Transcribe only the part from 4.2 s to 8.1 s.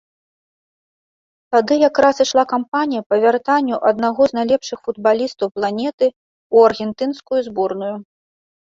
з найлепшых футбалістаў планеты ў аргентынскую зборную.